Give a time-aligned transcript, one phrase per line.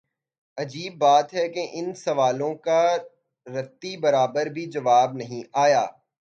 [0.57, 2.81] عجیب بات ہے کہ ان سوالوں کا
[3.47, 5.85] رتی برابر بھی جواب نہیںآیا۔